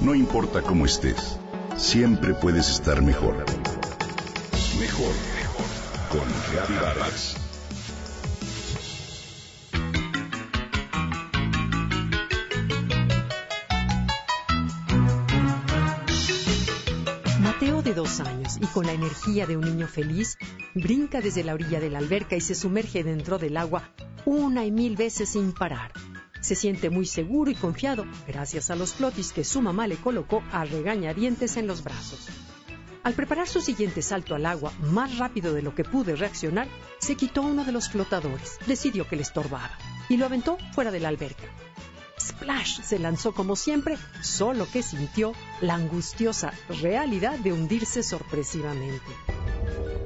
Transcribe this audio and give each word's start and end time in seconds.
No 0.00 0.14
importa 0.14 0.62
cómo 0.62 0.84
estés, 0.84 1.38
siempre 1.76 2.34
puedes 2.34 2.68
estar 2.68 3.00
mejor. 3.02 3.36
Mejor, 4.78 5.14
mejor. 5.34 5.66
Con 6.10 6.28
Reavivadas. 6.52 7.36
Mateo 17.40 17.82
de 17.82 17.94
dos 17.94 18.20
años 18.20 18.58
y 18.60 18.66
con 18.66 18.86
la 18.86 18.92
energía 18.92 19.46
de 19.46 19.56
un 19.56 19.64
niño 19.64 19.86
feliz, 19.86 20.36
brinca 20.74 21.20
desde 21.20 21.44
la 21.44 21.54
orilla 21.54 21.80
de 21.80 21.90
la 21.90 21.98
alberca 21.98 22.36
y 22.36 22.40
se 22.40 22.54
sumerge 22.54 23.04
dentro 23.04 23.38
del 23.38 23.56
agua 23.56 23.90
una 24.26 24.64
y 24.64 24.70
mil 24.70 24.96
veces 24.96 25.30
sin 25.30 25.52
parar. 25.52 25.92
Se 26.44 26.54
siente 26.54 26.90
muy 26.90 27.06
seguro 27.06 27.50
y 27.50 27.54
confiado 27.54 28.04
gracias 28.28 28.70
a 28.70 28.76
los 28.76 28.92
flotis 28.92 29.32
que 29.32 29.44
su 29.44 29.62
mamá 29.62 29.86
le 29.86 29.96
colocó 29.96 30.42
a 30.52 30.66
regañadientes 30.66 31.56
en 31.56 31.66
los 31.66 31.82
brazos. 31.82 32.28
Al 33.02 33.14
preparar 33.14 33.48
su 33.48 33.62
siguiente 33.62 34.02
salto 34.02 34.34
al 34.34 34.44
agua, 34.44 34.70
más 34.82 35.16
rápido 35.16 35.54
de 35.54 35.62
lo 35.62 35.74
que 35.74 35.84
pude 35.84 36.16
reaccionar, 36.16 36.68
se 36.98 37.16
quitó 37.16 37.40
uno 37.40 37.64
de 37.64 37.72
los 37.72 37.88
flotadores, 37.88 38.58
decidió 38.66 39.08
que 39.08 39.16
le 39.16 39.22
estorbaba, 39.22 39.70
y 40.10 40.18
lo 40.18 40.26
aventó 40.26 40.58
fuera 40.74 40.90
de 40.90 41.00
la 41.00 41.08
alberca. 41.08 41.44
Splash 42.20 42.82
se 42.82 42.98
lanzó 42.98 43.32
como 43.32 43.56
siempre, 43.56 43.96
solo 44.20 44.68
que 44.70 44.82
sintió 44.82 45.32
la 45.62 45.76
angustiosa 45.76 46.52
realidad 46.82 47.38
de 47.38 47.54
hundirse 47.54 48.02
sorpresivamente. 48.02 49.12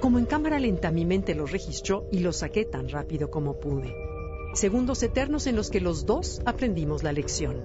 Como 0.00 0.20
en 0.20 0.26
cámara 0.26 0.60
lenta 0.60 0.92
mi 0.92 1.04
mente 1.04 1.34
lo 1.34 1.46
registró 1.46 2.06
y 2.12 2.20
lo 2.20 2.32
saqué 2.32 2.66
tan 2.66 2.88
rápido 2.88 3.32
como 3.32 3.58
pude 3.58 4.09
segundos 4.54 5.02
eternos 5.02 5.46
en 5.46 5.56
los 5.56 5.70
que 5.70 5.80
los 5.80 6.06
dos 6.06 6.42
aprendimos 6.44 7.02
la 7.02 7.12
lección. 7.12 7.56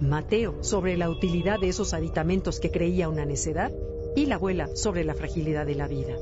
Mateo 0.00 0.62
sobre 0.62 0.96
la 0.96 1.10
utilidad 1.10 1.60
de 1.60 1.68
esos 1.68 1.94
aditamentos 1.94 2.60
que 2.60 2.70
creía 2.70 3.08
una 3.08 3.24
necedad 3.24 3.72
y 4.16 4.26
la 4.26 4.36
abuela 4.36 4.68
sobre 4.74 5.04
la 5.04 5.14
fragilidad 5.14 5.66
de 5.66 5.74
la 5.74 5.88
vida. 5.88 6.14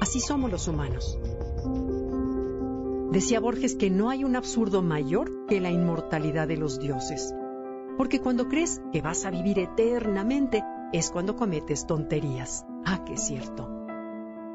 Así 0.00 0.20
somos 0.20 0.50
los 0.50 0.68
humanos. 0.68 1.18
Decía 3.10 3.40
Borges 3.40 3.76
que 3.76 3.90
no 3.90 4.10
hay 4.10 4.24
un 4.24 4.36
absurdo 4.36 4.82
mayor 4.82 5.46
que 5.46 5.60
la 5.60 5.70
inmortalidad 5.70 6.48
de 6.48 6.56
los 6.56 6.80
dioses. 6.80 7.34
Porque 7.96 8.20
cuando 8.20 8.48
crees 8.48 8.80
que 8.92 9.02
vas 9.02 9.24
a 9.24 9.30
vivir 9.30 9.58
eternamente 9.58 10.64
es 10.92 11.10
cuando 11.10 11.36
cometes 11.36 11.86
tonterías. 11.86 12.66
Ah, 12.84 13.04
qué 13.06 13.16
cierto. 13.16 13.70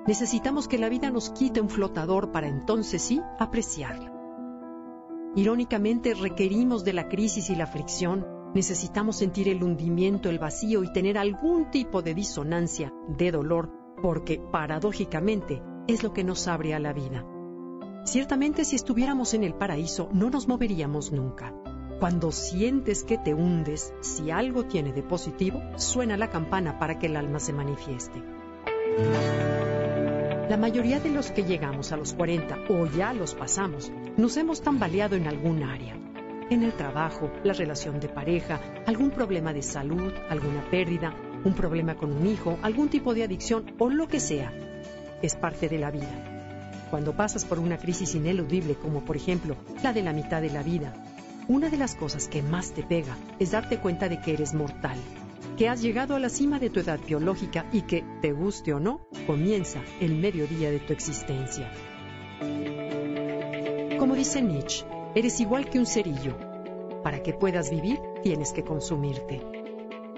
Necesitamos 0.07 0.67
que 0.67 0.77
la 0.77 0.89
vida 0.89 1.09
nos 1.09 1.29
quite 1.29 1.61
un 1.61 1.69
flotador 1.69 2.31
para 2.31 2.47
entonces 2.47 3.01
sí 3.01 3.21
apreciarla. 3.39 4.18
Irónicamente, 5.35 6.13
requerimos 6.13 6.83
de 6.83 6.93
la 6.93 7.07
crisis 7.07 7.49
y 7.49 7.55
la 7.55 7.67
fricción, 7.67 8.25
necesitamos 8.53 9.17
sentir 9.17 9.47
el 9.47 9.63
hundimiento, 9.63 10.29
el 10.29 10.39
vacío 10.39 10.83
y 10.83 10.91
tener 10.91 11.17
algún 11.17 11.69
tipo 11.69 12.01
de 12.01 12.13
disonancia, 12.13 12.91
de 13.07 13.31
dolor, 13.31 13.71
porque, 14.01 14.41
paradójicamente, 14.51 15.61
es 15.87 16.03
lo 16.03 16.13
que 16.13 16.23
nos 16.23 16.47
abre 16.47 16.73
a 16.73 16.79
la 16.79 16.93
vida. 16.93 17.25
Ciertamente, 18.05 18.65
si 18.65 18.75
estuviéramos 18.75 19.33
en 19.33 19.43
el 19.43 19.53
paraíso, 19.53 20.09
no 20.13 20.29
nos 20.29 20.47
moveríamos 20.47 21.11
nunca. 21.11 21.53
Cuando 21.99 22.31
sientes 22.31 23.03
que 23.03 23.17
te 23.17 23.33
hundes, 23.33 23.93
si 23.99 24.31
algo 24.31 24.65
tiene 24.65 24.93
de 24.93 25.03
positivo, 25.03 25.61
suena 25.75 26.17
la 26.17 26.29
campana 26.29 26.79
para 26.79 26.97
que 26.97 27.07
el 27.07 27.17
alma 27.17 27.39
se 27.39 27.53
manifieste. 27.53 28.23
La 30.49 30.57
mayoría 30.57 30.99
de 30.99 31.11
los 31.11 31.29
que 31.29 31.43
llegamos 31.43 31.91
a 31.91 31.97
los 31.97 32.13
40 32.13 32.57
o 32.69 32.87
ya 32.87 33.13
los 33.13 33.35
pasamos, 33.35 33.91
nos 34.17 34.35
hemos 34.35 34.63
tambaleado 34.63 35.15
en 35.15 35.27
algún 35.27 35.61
área. 35.61 35.95
En 36.49 36.63
el 36.63 36.73
trabajo, 36.73 37.29
la 37.43 37.53
relación 37.53 37.99
de 37.99 38.09
pareja, 38.09 38.59
algún 38.87 39.11
problema 39.11 39.53
de 39.53 39.61
salud, 39.61 40.11
alguna 40.27 40.67
pérdida, 40.71 41.13
un 41.45 41.53
problema 41.53 41.93
con 41.93 42.11
un 42.11 42.25
hijo, 42.25 42.57
algún 42.63 42.89
tipo 42.89 43.13
de 43.13 43.25
adicción 43.25 43.75
o 43.77 43.91
lo 43.91 44.07
que 44.07 44.19
sea. 44.19 44.51
Es 45.21 45.35
parte 45.35 45.69
de 45.69 45.77
la 45.77 45.91
vida. 45.91 46.87
Cuando 46.89 47.13
pasas 47.13 47.45
por 47.45 47.59
una 47.59 47.77
crisis 47.77 48.15
ineludible 48.15 48.73
como 48.73 49.05
por 49.05 49.17
ejemplo 49.17 49.55
la 49.83 49.93
de 49.93 50.01
la 50.01 50.13
mitad 50.13 50.41
de 50.41 50.49
la 50.49 50.63
vida, 50.63 50.95
una 51.47 51.69
de 51.69 51.77
las 51.77 51.93
cosas 51.93 52.27
que 52.27 52.41
más 52.41 52.71
te 52.71 52.81
pega 52.81 53.15
es 53.37 53.51
darte 53.51 53.77
cuenta 53.77 54.09
de 54.09 54.19
que 54.19 54.33
eres 54.33 54.55
mortal 54.55 54.97
que 55.59 55.67
has 55.67 55.81
llegado 55.81 56.15
a 56.15 56.19
la 56.19 56.29
cima 56.29 56.57
de 56.57 56.69
tu 56.69 56.79
edad 56.79 57.01
biológica 57.05 57.65
y 57.73 57.81
que, 57.81 58.05
te 58.21 58.31
guste 58.31 58.73
o 58.73 58.79
no, 58.79 59.01
comienza 59.27 59.81
el 59.99 60.15
mediodía 60.15 60.71
de 60.71 60.79
tu 60.79 60.93
existencia. 60.93 61.69
Como 63.99 64.15
dice 64.15 64.41
Nietzsche, 64.41 64.85
eres 65.15 65.41
igual 65.41 65.69
que 65.69 65.77
un 65.77 65.85
cerillo. 65.85 66.37
Para 67.03 67.21
que 67.21 67.33
puedas 67.33 67.71
vivir, 67.71 67.99
tienes 68.23 68.53
que 68.53 68.63
consumirte. 68.63 69.41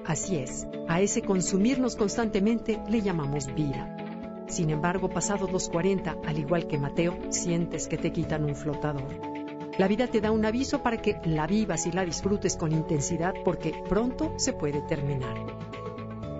Así 0.05 0.35
es, 0.35 0.67
a 0.87 1.01
ese 1.01 1.23
consumirnos 1.23 1.95
constantemente 1.95 2.79
le 2.87 3.01
llamamos 3.01 3.51
vida. 3.55 3.97
Sin 4.45 4.69
embargo, 4.69 5.09
pasados 5.09 5.51
los 5.51 5.69
40, 5.69 6.17
al 6.23 6.37
igual 6.37 6.67
que 6.67 6.77
Mateo, 6.77 7.17
sientes 7.29 7.87
que 7.87 7.97
te 7.97 8.11
quitan 8.11 8.45
un 8.45 8.55
flotador. 8.55 9.30
La 9.77 9.87
vida 9.87 10.07
te 10.07 10.19
da 10.19 10.31
un 10.31 10.45
aviso 10.45 10.83
para 10.83 10.97
que 10.97 11.19
la 11.25 11.47
vivas 11.47 11.85
y 11.87 11.91
la 11.91 12.03
disfrutes 12.03 12.57
con 12.57 12.73
intensidad 12.73 13.33
porque 13.45 13.73
pronto 13.87 14.33
se 14.37 14.53
puede 14.53 14.81
terminar. 14.81 15.35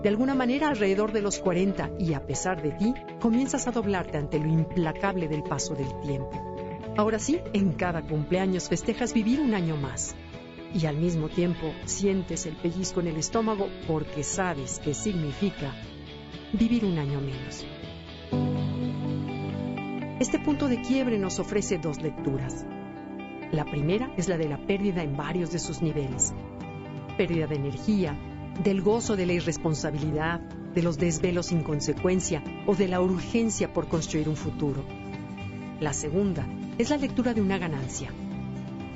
De 0.04 0.10
alguna 0.10 0.36
manera, 0.36 0.68
alrededor 0.68 1.12
de 1.12 1.22
los 1.22 1.40
40 1.40 1.92
y 1.98 2.14
a 2.14 2.26
pesar 2.26 2.62
de 2.62 2.72
ti, 2.72 2.94
comienzas 3.20 3.68
a 3.68 3.72
doblarte 3.72 4.18
ante 4.18 4.40
lo 4.40 4.48
implacable 4.48 5.28
del 5.28 5.44
paso 5.44 5.76
del 5.76 6.00
tiempo. 6.02 6.32
Ahora 6.98 7.20
sí, 7.20 7.40
en 7.54 7.72
cada 7.74 8.02
cumpleaños 8.02 8.68
festejas 8.68 9.14
vivir 9.14 9.40
un 9.40 9.54
año 9.54 9.78
más. 9.78 10.14
Y 10.74 10.86
al 10.86 10.98
mismo 10.98 11.30
tiempo 11.30 11.74
sientes 11.86 12.46
el 12.46 12.56
pellizco 12.56 13.00
en 13.00 13.08
el 13.08 13.18
estómago 13.18 13.70
porque 13.88 14.24
sabes 14.24 14.80
que 14.80 14.94
significa 14.94 15.74
vivir 16.54 16.84
un 16.84 16.98
año 16.98 17.22
menos. 17.22 17.66
Este 20.20 20.40
punto 20.40 20.68
de 20.68 20.82
quiebre 20.82 21.18
nos 21.18 21.40
ofrece 21.40 21.78
dos 21.78 22.02
lecturas. 22.02 22.66
La 23.52 23.66
primera 23.66 24.14
es 24.16 24.30
la 24.30 24.38
de 24.38 24.48
la 24.48 24.58
pérdida 24.58 25.04
en 25.04 25.18
varios 25.18 25.52
de 25.52 25.60
sus 25.60 25.82
niveles. 25.82 26.34
Pérdida 27.18 27.48
de 27.48 27.56
energía, 27.56 28.18
del 28.64 28.82
gozo 28.82 29.18
de 29.18 29.26
la 29.26 29.34
irresponsabilidad, 29.34 30.40
de 30.40 30.82
los 30.82 30.98
desvelos 30.98 31.48
sin 31.48 31.62
consecuencia 31.62 32.42
o 32.66 32.76
de 32.76 32.88
la 32.88 33.02
urgencia 33.02 33.74
por 33.74 33.90
construir 33.90 34.30
un 34.30 34.38
futuro. 34.38 34.86
La 35.82 35.92
segunda 35.92 36.48
es 36.78 36.90
la 36.90 36.98
lectura 36.98 37.34
de 37.34 37.42
una 37.42 37.58
ganancia, 37.58 38.10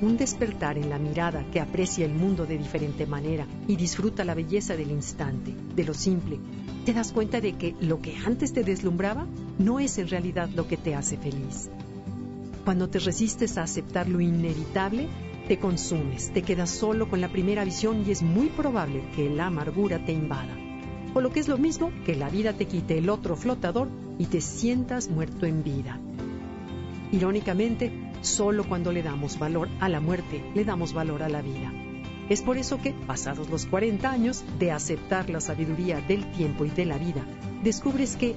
un 0.00 0.16
despertar 0.16 0.78
en 0.78 0.88
la 0.88 0.98
mirada 0.98 1.44
que 1.52 1.60
aprecia 1.60 2.06
el 2.06 2.14
mundo 2.14 2.46
de 2.46 2.56
diferente 2.56 3.06
manera 3.06 3.46
y 3.66 3.76
disfruta 3.76 4.24
la 4.24 4.34
belleza 4.34 4.74
del 4.74 4.90
instante, 4.90 5.54
de 5.74 5.84
lo 5.84 5.92
simple. 5.92 6.38
Te 6.86 6.94
das 6.94 7.12
cuenta 7.12 7.42
de 7.42 7.54
que 7.56 7.74
lo 7.80 8.00
que 8.00 8.16
antes 8.24 8.54
te 8.54 8.64
deslumbraba 8.64 9.26
no 9.58 9.80
es 9.80 9.98
en 9.98 10.08
realidad 10.08 10.48
lo 10.54 10.66
que 10.66 10.78
te 10.78 10.94
hace 10.94 11.18
feliz. 11.18 11.68
Cuando 12.66 12.88
te 12.88 12.98
resistes 12.98 13.58
a 13.58 13.62
aceptar 13.62 14.08
lo 14.08 14.20
inevitable, 14.20 15.06
te 15.46 15.56
consumes, 15.56 16.32
te 16.32 16.42
quedas 16.42 16.68
solo 16.68 17.08
con 17.08 17.20
la 17.20 17.28
primera 17.28 17.64
visión 17.64 18.02
y 18.04 18.10
es 18.10 18.22
muy 18.22 18.48
probable 18.48 19.04
que 19.14 19.30
la 19.30 19.46
amargura 19.46 20.04
te 20.04 20.10
invada. 20.10 20.52
O 21.14 21.20
lo 21.20 21.30
que 21.30 21.38
es 21.38 21.46
lo 21.46 21.58
mismo, 21.58 21.92
que 22.04 22.16
la 22.16 22.28
vida 22.28 22.54
te 22.54 22.66
quite 22.66 22.98
el 22.98 23.08
otro 23.08 23.36
flotador 23.36 23.88
y 24.18 24.26
te 24.26 24.40
sientas 24.40 25.08
muerto 25.08 25.46
en 25.46 25.62
vida. 25.62 26.00
Irónicamente, 27.12 27.92
solo 28.22 28.64
cuando 28.64 28.90
le 28.90 29.04
damos 29.04 29.38
valor 29.38 29.68
a 29.78 29.88
la 29.88 30.00
muerte, 30.00 30.42
le 30.56 30.64
damos 30.64 30.92
valor 30.92 31.22
a 31.22 31.28
la 31.28 31.42
vida. 31.42 31.72
Es 32.28 32.42
por 32.42 32.58
eso 32.58 32.82
que, 32.82 32.90
pasados 32.90 33.48
los 33.48 33.66
40 33.66 34.10
años 34.10 34.42
de 34.58 34.72
aceptar 34.72 35.30
la 35.30 35.40
sabiduría 35.40 36.00
del 36.00 36.28
tiempo 36.32 36.64
y 36.64 36.70
de 36.70 36.84
la 36.84 36.98
vida, 36.98 37.24
descubres 37.62 38.16
que 38.16 38.34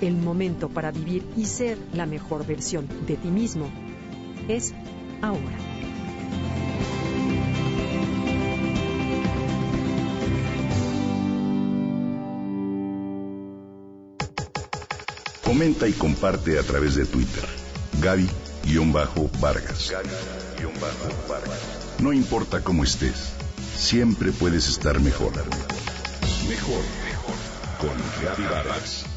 el 0.00 0.16
momento 0.16 0.68
para 0.68 0.90
vivir 0.90 1.24
y 1.36 1.46
ser 1.46 1.78
la 1.92 2.06
mejor 2.06 2.46
versión 2.46 2.88
de 3.06 3.16
ti 3.16 3.28
mismo 3.28 3.68
es 4.48 4.74
ahora. 5.22 5.56
Comenta 15.44 15.88
y 15.88 15.92
comparte 15.92 16.58
a 16.58 16.62
través 16.62 16.96
de 16.96 17.06
Twitter. 17.06 17.44
Gaby-Vargas. 18.02 19.92
No 21.98 22.12
importa 22.12 22.62
cómo 22.62 22.84
estés, 22.84 23.32
siempre 23.74 24.32
puedes 24.32 24.68
estar 24.68 25.00
mejor. 25.00 25.32
Mejor, 26.46 26.82
mejor. 27.04 27.34
Con 27.78 27.96
Gaby 28.22 28.42
Vargas. 28.42 29.15